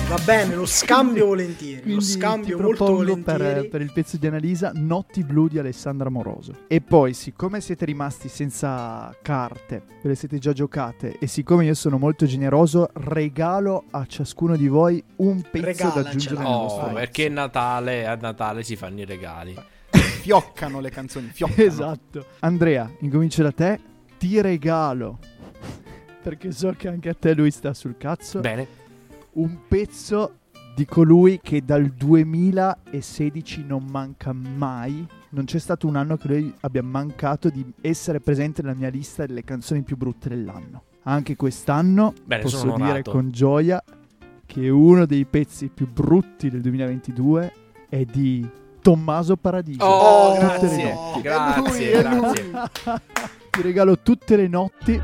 [0.08, 3.24] Va bene, lo scambio volentieri, lo Quindi scambio ti molto volentieri.
[3.44, 6.66] per, per il pezzo di Annalisa Notti blu di Alessandra Moroso.
[6.68, 11.76] E poi, siccome siete rimasti senza carte, ve le siete già giocate, e siccome io
[11.76, 16.94] sono molto generoso, regalo a ciascuno di voi un pezzo da aggiungere nel Oh, vostro
[16.94, 19.56] perché è Natale, a Natale si fanno i regali.
[20.30, 21.68] Fioccano le canzoni, fioccano.
[21.68, 22.26] Esatto.
[22.42, 23.80] Andrea, incomincio da te.
[24.20, 25.18] Ti regalo,
[26.22, 28.68] perché so che anche a te lui sta sul cazzo, Bene.
[29.34, 30.36] un pezzo
[30.76, 35.04] di colui che dal 2016 non manca mai.
[35.30, 39.26] Non c'è stato un anno che lui abbia mancato di essere presente nella mia lista
[39.26, 40.84] delle canzoni più brutte dell'anno.
[41.06, 43.84] Anche quest'anno Bene, posso dire con gioia
[44.46, 47.54] che uno dei pezzi più brutti del 2022
[47.90, 48.48] è di
[48.82, 49.84] Tommaso Paradiso.
[49.84, 50.94] Oh, Tutte le grazie.
[50.94, 51.22] notti.
[51.22, 52.42] Grazie, È lui, grazie.
[52.44, 53.00] è lui.
[53.50, 55.02] Ti regalo tutte le notti.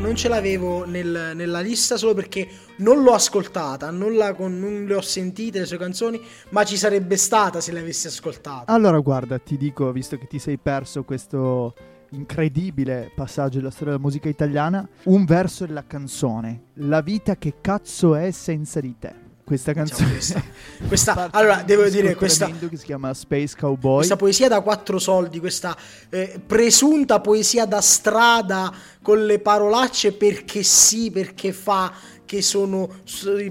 [0.00, 4.94] Non ce l'avevo nel- nella lista solo perché non l'ho ascoltata, non, la non le
[4.94, 8.70] ho sentite le sue canzoni, ma ci sarebbe stata se le avessi ascoltate.
[8.70, 11.74] Allora, guarda, ti dico, visto che ti sei perso questo
[12.14, 16.62] incredibile passaggio della storia della musica italiana, un verso della canzone.
[16.74, 19.12] La vita che cazzo è senza di te.
[19.44, 20.10] questa Diciamo canzone.
[20.12, 20.42] questa.
[20.88, 23.96] Questa- Parte allora, devo dire, questa, che si chiama Space Cowboy.
[23.96, 25.76] questa poesia da quattro soldi, questa
[26.08, 28.72] eh, presunta poesia da strada
[29.02, 31.92] con le parolacce perché sì, perché fa,
[32.24, 32.88] che sono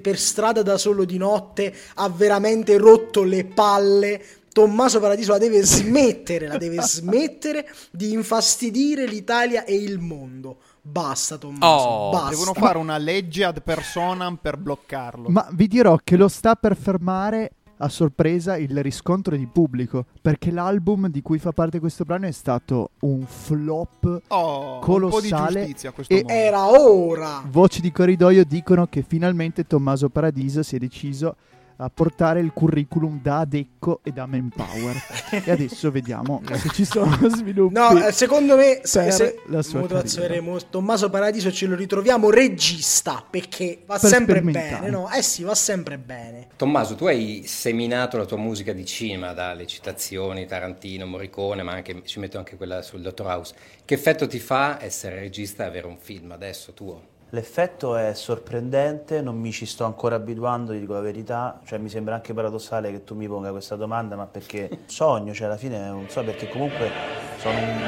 [0.01, 4.21] per strada da solo di notte, ha veramente rotto le palle.
[4.53, 10.57] Tommaso Paradiso la deve smettere, la deve smettere di infastidire l'Italia e il mondo.
[10.79, 11.65] Basta, Tommaso.
[11.65, 12.29] Oh, basta.
[12.29, 15.29] Devono fare una legge ad personam per bloccarlo.
[15.29, 20.51] Ma vi dirò che lo sta per fermare a sorpresa il riscontro di pubblico, perché
[20.51, 25.29] l'album di cui fa parte questo brano è stato un flop Oh, un po' di
[25.29, 26.33] colossale giustizia a questo e mondo.
[26.33, 27.43] Era ora.
[27.49, 31.35] voci di corridoio dicono che finalmente Tommaso Paradiso si è deciso
[31.77, 34.95] a portare il curriculum da Adecco e da Manpower.
[35.31, 37.73] e adesso vediamo se ci sono sviluppi.
[37.73, 42.29] No, eh, secondo me se, per se la sua motivazione, Tommaso Paradiso ce lo ritroviamo
[42.29, 45.09] regista perché va Per sempre bene, no?
[45.11, 46.47] Eh sì, va sempre bene.
[46.55, 52.01] Tommaso, tu hai seminato la tua musica di cinema dalle citazioni Tarantino, Morricone, ma anche
[52.05, 53.55] ci metto anche quella sul Dottor House.
[53.85, 57.11] Che effetto ti fa essere regista e avere un film adesso tuo?
[57.33, 61.89] L'effetto è sorprendente, non mi ci sto ancora abituando, ti dico la verità, cioè mi
[61.89, 65.83] sembra anche paradossale che tu mi ponga questa domanda, ma perché sogno, cioè alla fine
[65.89, 66.91] non so perché comunque
[67.37, 67.81] sono un.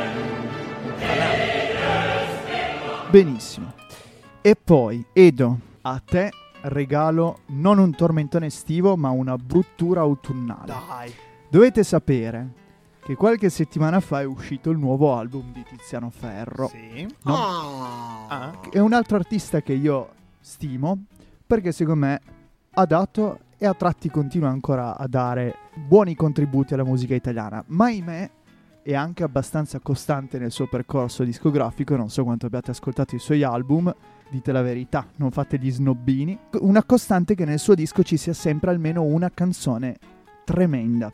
[3.12, 3.74] Benissimo.
[4.42, 6.32] E poi, Edo, a te
[6.62, 10.74] regalo non un tormentone estivo, ma una bruttura autunnale.
[10.88, 11.14] Dai.
[11.50, 12.65] Dovete sapere
[13.06, 16.70] che qualche settimana fa è uscito il nuovo album di Tiziano Ferro.
[16.70, 17.08] Sì.
[17.22, 18.26] No.
[18.28, 18.60] Ah.
[18.68, 21.04] È un altro artista che io stimo
[21.46, 22.22] perché secondo me
[22.72, 27.86] ha dato e a tratti continua ancora a dare buoni contributi alla musica italiana, ma
[27.86, 28.32] ahimè
[28.82, 33.44] è anche abbastanza costante nel suo percorso discografico, non so quanto abbiate ascoltato i suoi
[33.44, 33.94] album,
[34.32, 38.34] dite la verità, non fate gli snobbini, una costante che nel suo disco ci sia
[38.34, 39.96] sempre almeno una canzone
[40.44, 41.12] tremenda.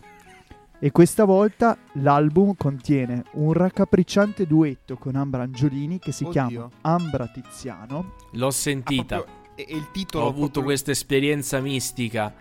[0.84, 6.32] E questa volta l'album contiene un raccapricciante duetto con Ambra Angiolini che si Oddio.
[6.48, 8.14] chiama Ambra Tiziano.
[8.32, 9.18] L'ho Ah, sentita.
[9.18, 12.34] proprio- e, e il titolo Ho avuto proprio- questa esperienza mistica.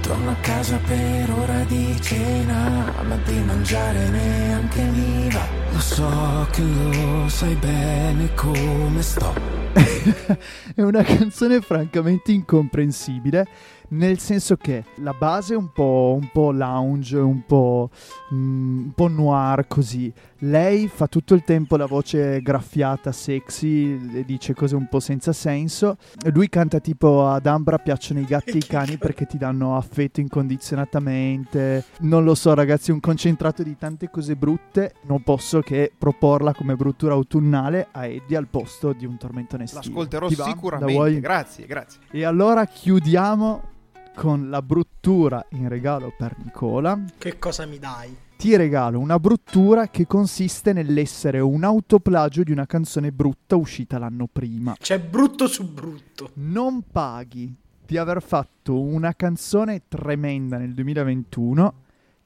[0.00, 5.46] Torno a casa per ora di cena, ma di mangiare neanche mi va.
[5.72, 9.32] Lo so che lo sai bene come sto.
[10.74, 13.46] è una canzone francamente incomprensibile,
[13.88, 17.90] nel senso che la base è un po', un po' lounge, un po',
[18.32, 20.12] mm, un po' noir così.
[20.38, 25.32] Lei fa tutto il tempo la voce graffiata, sexy, e dice cose un po' senza
[25.32, 25.96] senso.
[26.32, 30.20] Lui canta tipo ad Ambra piacciono i gatti e i cani perché ti danno affetto
[30.20, 31.84] incondizionatamente.
[32.00, 34.94] Non lo so ragazzi, un concentrato di tante cose brutte.
[35.06, 40.00] Non posso che proporla come bruttura autunnale a Eddie al posto di un tormentone estivo.
[40.00, 41.20] L'ascolterò sicuramente.
[41.20, 42.00] Grazie, grazie.
[42.10, 43.72] E allora chiudiamo
[44.14, 47.02] con la bruttura in regalo per Nicola.
[47.18, 48.16] Che cosa mi dai?
[48.36, 54.28] Ti regalo una bruttura che consiste nell'essere un autoplagio di una canzone brutta uscita l'anno
[54.30, 54.76] prima.
[54.78, 56.30] C'è brutto su brutto.
[56.34, 57.54] Non paghi
[57.86, 61.74] di aver fatto una canzone tremenda nel 2021.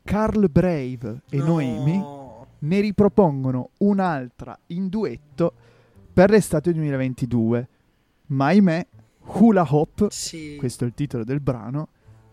[0.03, 1.44] Carl Brave e No.
[1.44, 2.05] Noemi
[2.61, 5.53] ne ripropongono un'altra in duetto
[6.12, 7.68] per l'estate 2022.
[8.29, 8.87] Ma ahimè,
[9.30, 10.56] Hula Hop Sì.
[10.58, 11.88] questo è il titolo del brano,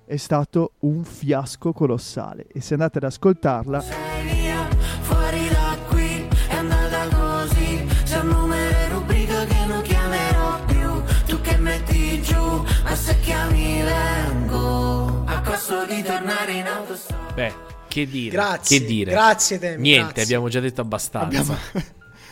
[0.06, 2.48] è stato un fiasco colossale.
[2.52, 3.96] E se andate ad ascoltarla, Sei
[4.42, 4.68] via,
[5.02, 7.86] fuori da qui, è andata così.
[8.04, 11.04] C'è un numero e rubrica che non chiamerò più.
[11.28, 15.24] Tu che metti giù, ma se chiami vengo.
[15.26, 17.34] A costo di tornare in autostrada.
[17.34, 17.54] Beh,
[17.88, 18.32] che dire?
[18.32, 19.12] Grazie, Che dire?
[19.12, 20.24] grazie Temi, Niente, grazie.
[20.24, 21.26] abbiamo già detto abbastanza.
[21.40, 21.58] Abbiamo,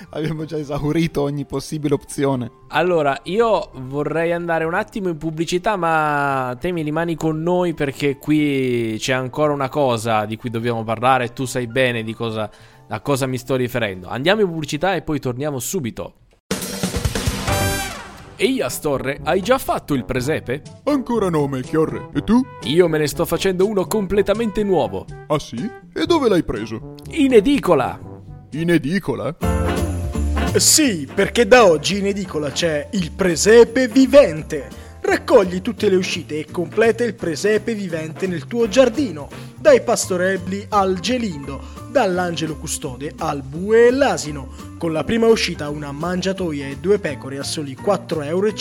[0.09, 2.51] abbiamo già esaurito ogni possibile opzione.
[2.69, 8.17] Allora, io vorrei andare un attimo in pubblicità, ma te mi rimani con noi perché
[8.17, 12.49] qui c'è ancora una cosa di cui dobbiamo parlare e tu sai bene di cosa,
[12.87, 14.07] a cosa mi sto riferendo.
[14.07, 16.15] Andiamo in pubblicità e poi torniamo subito.
[18.35, 20.63] Ehi Astorre, hai già fatto il presepe?
[20.85, 22.09] Ancora no, Melchiorre.
[22.13, 22.41] E tu?
[22.63, 25.05] Io me ne sto facendo uno completamente nuovo.
[25.27, 25.69] Ah sì?
[25.93, 26.95] E dove l'hai preso?
[27.11, 27.97] In edicola!
[28.51, 29.72] In edicola?
[30.55, 34.69] Sì, perché da oggi in edicola c'è il presepe vivente.
[35.01, 40.99] Raccogli tutte le uscite e completa il presepe vivente nel tuo giardino, dai pastorelli al
[40.99, 46.99] gelindo, dall'angelo custode al bue e l'asino, con la prima uscita una mangiatoia e due
[46.99, 48.53] pecore a soli 4,50 euro.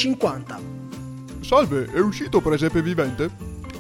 [1.41, 3.31] Salve, è uscito Presepe Vivente?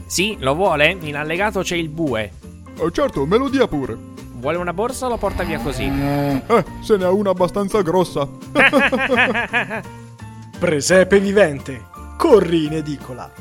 [0.05, 0.99] Sì, lo vuole?
[1.01, 2.31] In allegato c'è il bue.
[2.79, 3.97] Eh, certo, me lo dia pure.
[4.43, 5.85] Vuole una borsa o lo porta via così?
[5.85, 8.27] Eh, se ne ha una abbastanza grossa.
[10.59, 11.85] Presepe vivente,
[12.17, 13.33] corri in edicola.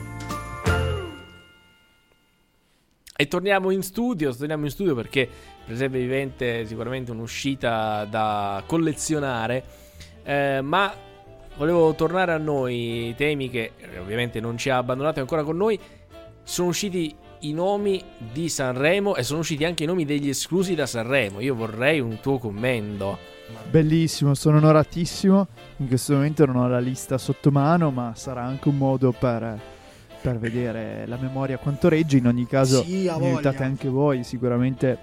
[3.16, 5.28] E torniamo in studio, torniamo in studio perché
[5.66, 9.64] Presepe Vivente è sicuramente un'uscita da collezionare,
[10.22, 10.94] eh, ma
[11.58, 15.80] volevo tornare a noi, Temi che ovviamente non ci ha abbandonato è ancora con noi,
[16.44, 20.86] sono usciti i nomi di Sanremo e sono usciti anche i nomi degli esclusi da
[20.86, 23.18] Sanremo, io vorrei un tuo commento.
[23.70, 25.48] Bellissimo, sono onoratissimo.
[25.78, 29.60] In questo momento non ho la lista sotto mano, ma sarà anche un modo per,
[30.22, 32.18] per vedere la memoria quanto regge.
[32.18, 34.24] In ogni caso, Sì, mi aiutate anche voi.
[34.24, 34.98] Sicuramente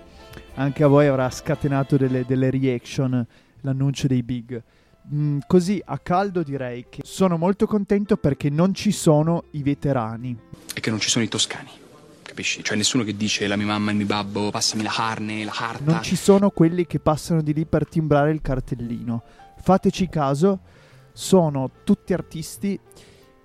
[0.55, 3.27] anche a voi avrà scatenato delle, delle reaction
[3.63, 4.63] l'annuncio dei big.
[5.13, 10.37] Mm, così a caldo direi che sono molto contento perché non ci sono i veterani.
[10.75, 11.71] e che non ci sono i toscani.
[12.39, 12.63] Capisci?
[12.63, 15.51] Cioè nessuno che dice la mia mamma e il mio babbo, passami la carne, la
[15.51, 15.91] carta.
[15.91, 19.25] Non ci sono quelli che passano di lì per timbrare il cartellino.
[19.61, 20.61] Fateci caso,
[21.13, 22.79] sono tutti artisti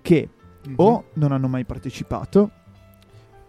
[0.00, 0.28] che
[0.76, 2.50] o non hanno mai partecipato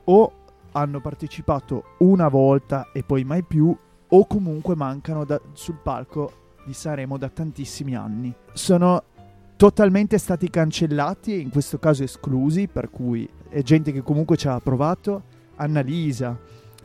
[0.05, 0.33] o
[0.71, 3.77] hanno partecipato una volta e poi mai più
[4.07, 8.33] o comunque mancano da- sul palco di Sanremo da tantissimi anni.
[8.53, 9.03] Sono
[9.57, 14.47] totalmente stati cancellati e in questo caso esclusi, per cui è gente che comunque ci
[14.47, 16.37] ha provato, Annalisa,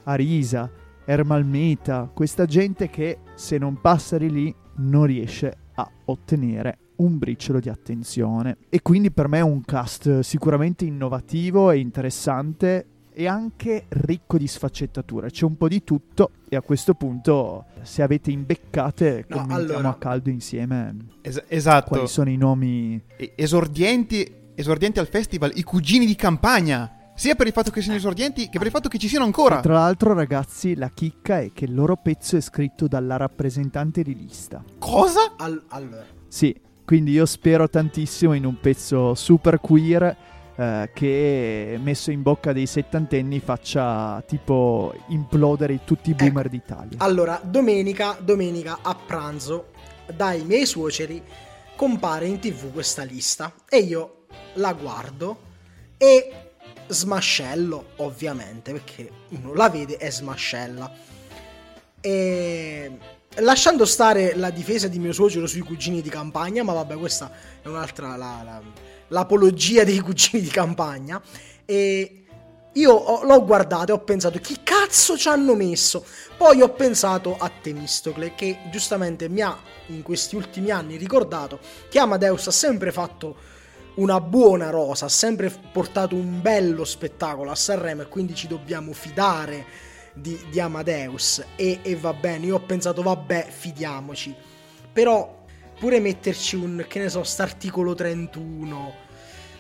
[0.05, 0.71] Arisa,
[1.05, 7.61] Ermalmeta, questa gente che se non passa di lì non riesce a ottenere un briciolo
[7.61, 8.59] di attenzione.
[8.69, 14.47] E quindi per me è un cast sicuramente innovativo e interessante e anche ricco di
[14.47, 15.31] sfaccettature.
[15.31, 19.89] C'è un po' di tutto e a questo punto se avete imbeccate No, commentiamo allora-
[19.91, 21.89] a caldo insieme Es- esatto.
[21.89, 23.03] quali sono i nomi
[23.35, 26.95] Esordienti, esordienti al festival, i cugini di campagna.
[27.21, 29.61] Sia per il fatto che siano esordienti che per il fatto che ci siano ancora.
[29.61, 34.17] Tra l'altro, ragazzi, la chicca è che il loro pezzo è scritto dalla rappresentante di
[34.17, 34.65] lista.
[34.79, 35.35] Cosa?
[35.37, 40.17] Al- allora, Sì, quindi io spero tantissimo in un pezzo super queer
[40.57, 46.97] eh, che messo in bocca dei settantenni faccia tipo implodere tutti i boomer d'Italia.
[47.01, 49.73] allora, domenica, domenica a pranzo
[50.17, 51.23] dai miei suoceri
[51.77, 55.49] compare in tv questa lista e io la guardo
[55.99, 56.47] e
[56.91, 60.93] smascello, ovviamente, perché uno la vede e smascella.
[62.01, 62.91] E
[63.37, 67.31] lasciando stare la difesa di mio suocero sui cugini di campagna, ma vabbè, questa
[67.63, 68.63] è un'altra la- la-
[69.09, 71.21] l'apologia dei cugini di campagna.
[71.65, 72.25] E
[72.73, 76.05] io ho- l'ho guardato e ho pensato chi cazzo ci hanno messo?
[76.37, 79.57] Poi ho pensato a Temistocle che giustamente mi ha
[79.89, 83.37] in questi ultimi anni ricordato che Amadeus ha sempre fatto
[84.01, 88.93] una buona rosa, ha sempre portato un bello spettacolo a Sanremo e quindi ci dobbiamo
[88.93, 89.65] fidare
[90.15, 91.45] di, di Amadeus.
[91.55, 94.35] E, e va bene, io ho pensato vabbè fidiamoci,
[94.93, 95.45] però
[95.79, 99.09] pure metterci un, che ne so, st'articolo 31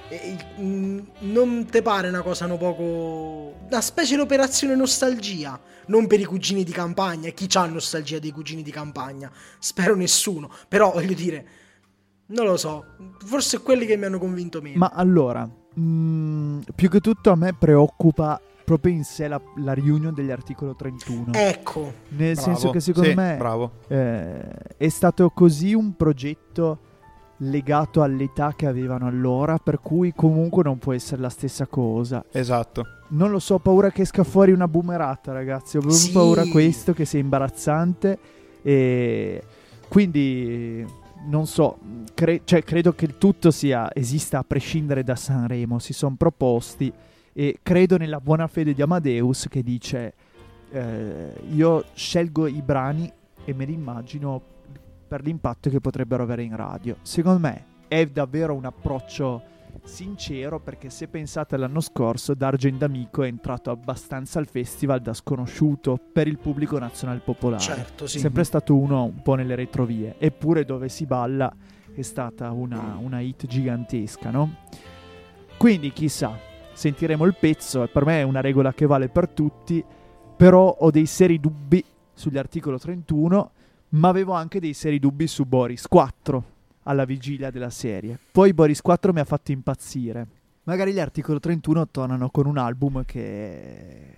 [0.09, 5.59] e- mm, non te pare una cosa un poco una specie di operazione nostalgia?
[5.87, 9.31] Non per i cugini di campagna chi c'ha nostalgia dei cugini di campagna?
[9.59, 11.47] Spero nessuno però voglio dire
[12.31, 12.85] non lo so
[13.25, 17.53] forse quelli che mi hanno convinto meno Ma allora, mm, più che tutto a me
[17.55, 21.33] preoccupa proprio in sé la, la reunion degli articolo 31.
[21.35, 22.49] ecco Nel Bravo.
[22.49, 23.71] senso che secondo Sì, me bravo.
[23.89, 24.43] eh,
[24.77, 26.79] è stato così un progetto
[27.39, 32.23] legato all'età che avevano allora, per cui comunque non può essere la stessa cosa.
[32.31, 32.85] Esatto.
[33.09, 35.79] Non lo so, ho paura che esca fuori una boomerata, ragazzi.
[35.79, 36.13] Ho proprio Sì.
[36.13, 38.19] paura questo, che sia imbarazzante.
[38.63, 39.43] E
[39.89, 40.85] quindi
[41.27, 41.79] non so,
[42.15, 45.79] cre- cioè, credo che il tutto sia esista a prescindere da Sanremo.
[45.79, 46.93] Si sono proposti
[47.33, 50.15] e credo nella buona fede di Amadeus che dice:
[50.71, 53.11] eh, Io scelgo i brani
[53.45, 54.41] e me li immagino
[55.07, 56.97] per l'impatto che potrebbero avere in radio.
[57.03, 59.43] Secondo me è davvero un approccio
[59.85, 65.99] sincero perché se pensate all'anno scorso Dargen D'Amico è entrato abbastanza al festival da sconosciuto
[66.13, 67.63] per il pubblico nazionale popolare.
[67.63, 71.53] certo sì È sempre stato uno un po' nelle retrovie, eppure dove si balla
[71.93, 74.57] è stata una, una hit gigantesca, no?
[75.57, 76.39] Quindi chissà,
[76.73, 79.85] sentiremo il pezzo, per me è una regola che vale per tutti,
[80.37, 83.51] però ho dei seri dubbi sugli articolo 31,
[83.91, 86.59] ma avevo anche dei seri dubbi su Boris 4
[86.91, 88.19] alla vigilia della serie.
[88.31, 90.27] Poi Boris 4 mi ha fatto impazzire.
[90.65, 94.15] Magari gli articolo 31 tornano con un album che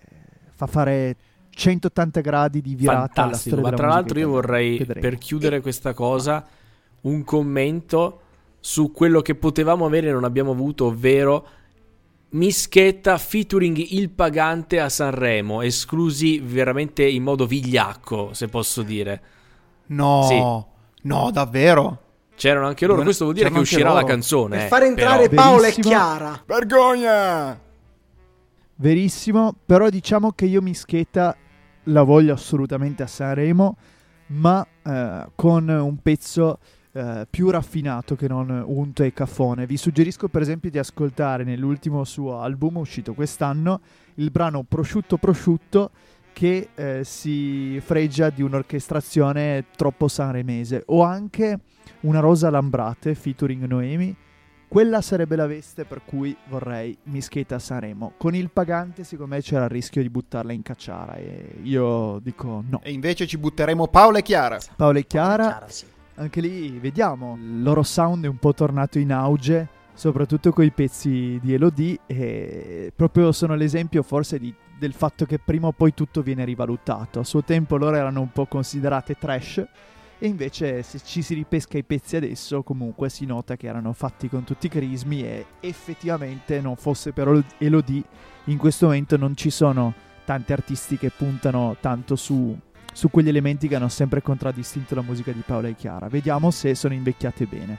[0.55, 1.16] fa fare
[1.51, 5.01] 180 gradi di virata alla Fantastico, storia ma tra l'altro io vorrei, Vedremo.
[5.01, 6.45] per chiudere questa cosa,
[7.03, 8.20] un commento
[8.59, 11.47] su quello che potevamo avere e non abbiamo avuto, ovvero
[12.31, 19.23] Mischetta featuring il pagante a Sanremo, esclusi veramente in modo vigliacco, se posso dire.
[19.87, 20.23] No.
[20.27, 21.09] Sì.
[21.09, 22.01] No, davvero.
[22.43, 24.07] C'erano anche loro, questo vuol dire che uscirà la loro.
[24.07, 24.57] canzone.
[24.57, 25.43] per eh, far entrare però.
[25.43, 25.72] Paola e.
[25.74, 27.61] Chiara Vergogna!
[28.74, 31.36] verissimo, però diciamo che io Mischeta
[31.84, 33.76] la voglio assolutamente a Sanremo,
[34.26, 36.59] ma eh, con un pezzo
[36.90, 39.64] eh, più raffinato che non unto e caffone.
[39.66, 43.80] Vi suggerisco per esempio di ascoltare nell'ultimo suo album uscito quest'anno
[44.14, 45.90] il brano Prosciutto Prosciutto
[46.32, 51.61] che eh, si fregia di un'orchestrazione troppo sanremese o anche
[52.03, 54.16] una Rosa Lambrate featuring Noemi
[54.72, 58.14] quella sarebbe la veste per cui vorrei Mischeta a Sanremo.
[58.16, 61.16] Con il pagante, secondo me, c'era il rischio di buttarla in cacciara.
[61.16, 62.80] E io dico no.
[62.82, 64.59] E invece ci butteremo Paola e Chiara.
[64.74, 65.84] Paola e Chiara, Chiara, sì.
[66.14, 67.36] anche lì vediamo.
[67.38, 71.98] Il loro sound è un po' tornato in auge, soprattutto con i pezzi di Elodie.
[72.07, 77.20] E proprio sono l'esempio, forse, di- del fatto che prima o poi tutto viene rivalutato.
[77.20, 79.62] A suo tempo loro erano un po' considerate trash.
[80.23, 84.29] E invece se ci si ripesca i pezzi adesso comunque si nota che erano fatti
[84.29, 88.05] con tutti i crismi e effettivamente non fosse per Elodie
[88.45, 89.93] in questo momento non ci sono
[90.25, 92.57] tanti artisti che puntano tanto su,
[92.93, 96.07] su quegli elementi che hanno sempre contraddistinto la musica di Paola e Chiara.
[96.07, 97.79] Vediamo se sono invecchiate bene.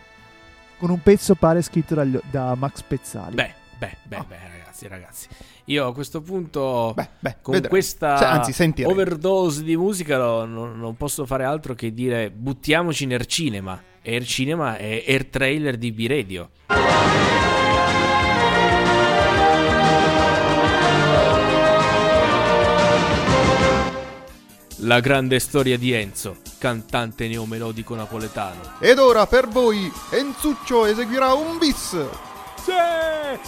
[0.80, 3.36] Con un pezzo pare scritto dagli- da Max Pezzali.
[3.36, 5.28] Beh, beh, beh, beh, ragazzi, ragazzi.
[5.66, 6.94] Io a questo punto,
[7.42, 7.70] con vedrai.
[7.70, 8.92] questa Se- anzi, sentiremo.
[8.94, 13.82] overdose di musica, no- non, non posso fare altro che dire buttiamoci nel cinema.
[14.06, 16.50] Air Cinema è Air Trailer di B-Radio.
[24.86, 28.74] La grande storia di Enzo, cantante neomelodico napoletano.
[28.80, 31.96] Ed ora per voi Enzuccio eseguirà un bis.
[32.64, 32.72] Sì,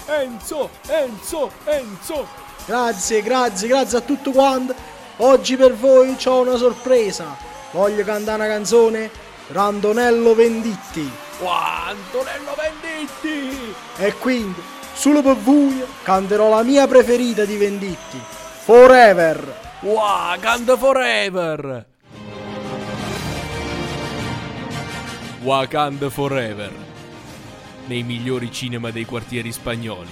[0.07, 2.27] Enzo, Enzo, Enzo.
[2.65, 4.75] Grazie, grazie, grazie a tutto quanto.
[5.17, 7.37] Oggi per voi ho una sorpresa.
[7.71, 9.09] Voglio cantare una canzone
[9.47, 11.09] Randonello Venditti.
[11.39, 11.51] Wow,
[11.87, 13.75] Antonello Venditti!
[13.97, 14.61] E quindi,
[14.93, 18.19] solo per voi, canterò la mia preferita di Venditti.
[18.63, 19.63] Forever.
[19.81, 21.85] Wow, canta forever!
[25.41, 26.84] Wakanda Forever.
[27.87, 30.09] Nei migliori cinema dei quartieri spagnoli.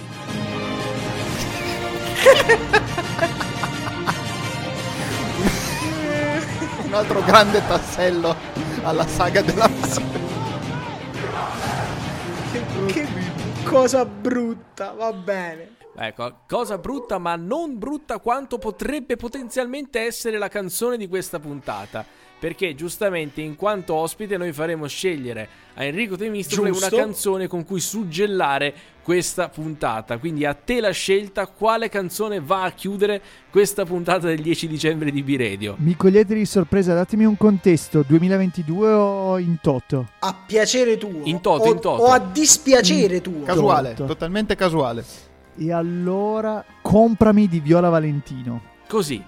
[6.85, 8.35] Un altro grande tassello
[8.83, 9.67] alla saga della
[12.85, 13.07] Che
[13.63, 15.77] cosa brutta, va bene.
[15.95, 22.05] Ecco, cosa brutta, ma non brutta quanto potrebbe potenzialmente essere la canzone di questa puntata.
[22.43, 27.79] Perché giustamente, in quanto ospite, noi faremo scegliere a Enrico Temistocle una canzone con cui
[27.79, 30.17] suggellare questa puntata.
[30.17, 35.09] Quindi a te la scelta quale canzone va a chiudere questa puntata del 10 dicembre
[35.09, 35.75] di B-Radio.
[35.77, 40.09] Mi cogliete di sorpresa, datemi un contesto, 2022 o in toto?
[40.19, 41.21] A piacere tuo.
[41.23, 42.03] In toto, o, in toto.
[42.03, 43.43] o a dispiacere tuo.
[43.43, 44.05] Casuale, Toto.
[44.07, 45.05] totalmente casuale.
[45.55, 48.61] E allora comprami di Viola Valentino.
[48.89, 49.23] Così,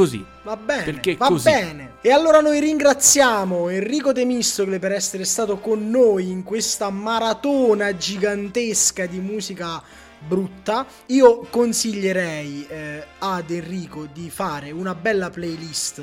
[0.00, 0.24] così.
[0.42, 1.44] Va bene, Perché va così.
[1.50, 1.92] bene.
[2.00, 9.04] E allora noi ringraziamo Enrico Temistocle per essere stato con noi in questa maratona gigantesca
[9.06, 9.82] di musica
[10.18, 10.86] brutta.
[11.06, 16.02] Io consiglierei eh, ad Enrico di fare una bella playlist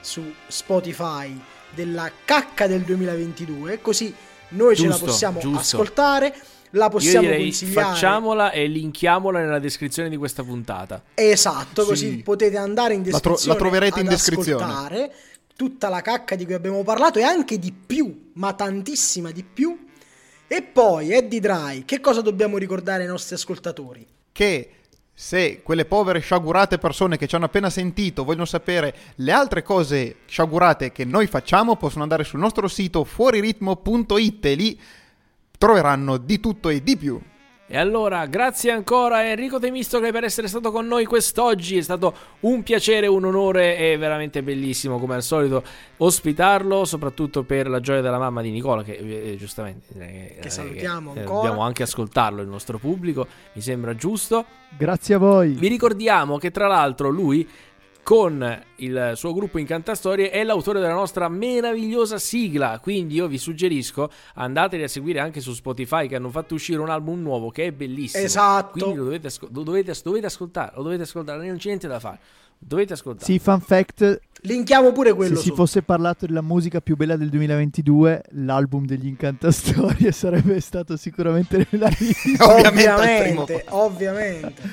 [0.00, 1.36] su Spotify
[1.74, 4.14] della cacca del 2022, così
[4.50, 5.76] noi ce la Giusto, possiamo giusto.
[5.76, 6.34] ascoltare,
[6.72, 7.86] la Io possiamo direi consigliare.
[7.86, 11.02] facciamola e linkiamola nella descrizione di questa puntata.
[11.14, 11.88] Esatto, Sì.
[11.88, 13.52] così potete andare in La tro- descrizione.
[13.58, 15.10] la troverete in descrizione.
[15.54, 19.86] tutta la cacca di cui abbiamo parlato e anche di più, ma tantissima di più.
[20.48, 24.04] E poi, Eddie Dry, che cosa dobbiamo ricordare ai nostri ascoltatori?
[24.32, 24.70] Che
[25.14, 30.16] se quelle povere sciagurate persone che ci hanno appena sentito vogliono sapere le altre cose
[30.26, 34.80] sciagurate che noi facciamo, possono andare sul nostro sito fuoriritmo.it e lì
[35.62, 37.20] troveranno di tutto e di più.
[37.68, 41.76] E allora, grazie ancora Enrico Temistocle per essere stato con noi quest'oggi.
[41.76, 45.62] È stato un piacere, un onore e veramente bellissimo, come al solito,
[45.98, 50.50] ospitarlo, soprattutto per la gioia della mamma di Nicola, che eh, giustamente eh, Che eh,
[50.50, 51.42] salutiamo eh, ancora.
[51.42, 54.44] Dobbiamo anche ascoltarlo, il nostro pubblico, mi sembra giusto.
[54.76, 55.50] Grazie a voi.
[55.52, 57.48] Vi ricordiamo che tra l'altro lui
[58.02, 64.10] con il suo gruppo Incantastorie è l'autore della nostra meravigliosa sigla, quindi io vi suggerisco
[64.34, 67.72] andateli a seguire anche su Spotify che hanno fatto uscire un album nuovo che è
[67.72, 68.24] bellissimo.
[68.24, 68.72] Esatto.
[68.72, 72.00] Quindi lo dovete, asco- lo dovete, dovete ascoltare, lo dovete ascoltare, non c'è niente da
[72.00, 72.18] fare.
[72.58, 73.24] Dovete ascoltare.
[73.24, 77.28] Sì, fun fact, Linkiamo pure se quello si fosse parlato della musica più bella del
[77.28, 82.52] 2022, l'album degli Incantastorie sarebbe stato sicuramente nella lista.
[82.52, 84.70] Ovviamente Ovviamente,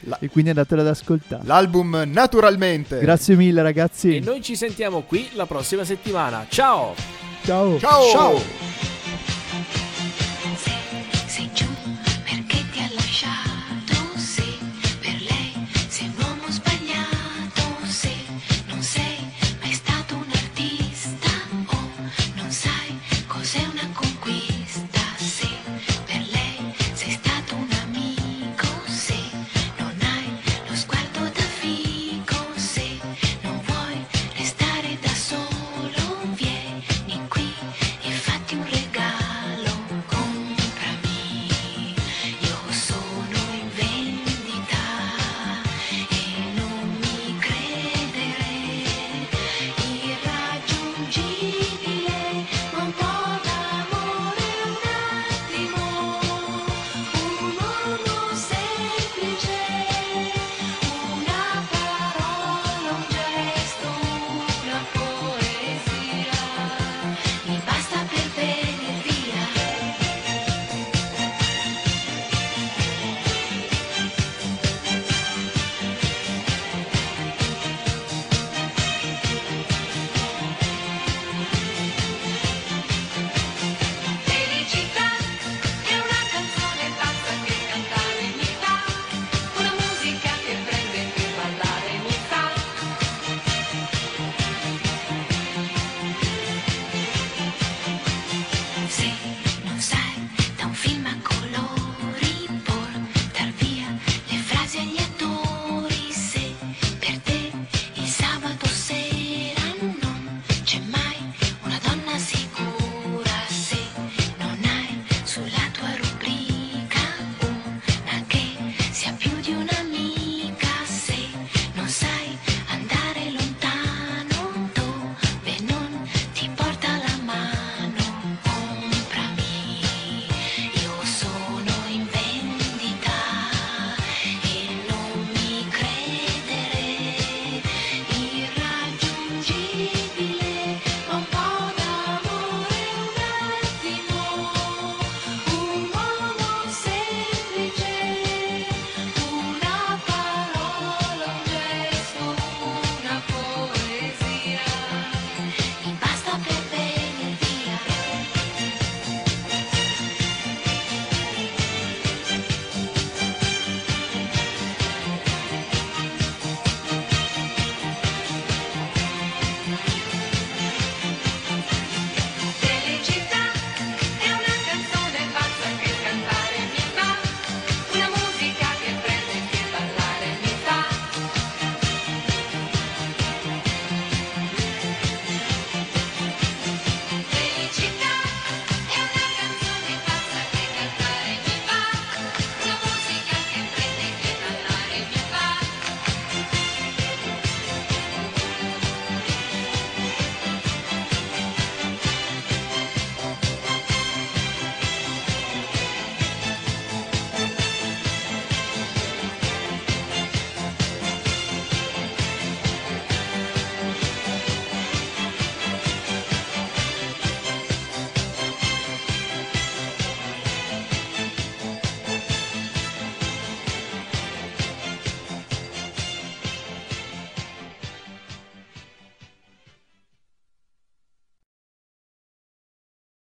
[0.00, 0.24] ovviamente.
[0.24, 1.42] e quindi andatelo ad ascoltare.
[1.44, 2.98] L'album naturalmente.
[3.00, 4.16] Grazie mille ragazzi.
[4.16, 6.46] E noi ci sentiamo qui la prossima settimana.
[6.48, 6.94] Ciao!
[7.44, 7.78] Ciao.
[7.78, 8.10] Ciao.
[8.10, 8.89] Ciao.